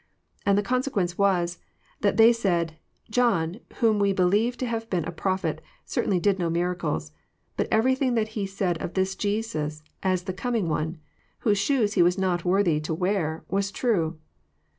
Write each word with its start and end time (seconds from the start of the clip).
And 0.47 0.57
the 0.57 0.63
consequence 0.63 1.15
was, 1.15 1.59
that 1.99 2.17
they 2.17 2.33
said,'' 2.33 2.75
John, 3.21 3.59
whom 3.75 3.99
we 3.99 4.13
believe 4.13 4.57
to 4.57 4.65
have 4.65 4.89
been 4.89 5.05
a 5.05 5.11
prophet, 5.11 5.61
certainly 5.85 6.19
did 6.19 6.39
no 6.39 6.49
miracles, 6.49 7.11
but 7.55 7.67
everything 7.69 8.15
that 8.15 8.29
he 8.29 8.47
said 8.47 8.81
of 8.81 8.95
this 8.95 9.15
Jesus 9.15 9.83
as 10.01 10.23
the 10.23 10.33
coming 10.33 10.67
One, 10.67 10.97
whose 11.41 11.59
shoes 11.59 11.93
he 11.93 12.01
was 12.01 12.17
not 12.17 12.43
worthy 12.43 12.79
to 12.81 12.95
wear, 12.95 13.43
was 13.47 13.69
true. 13.71 14.17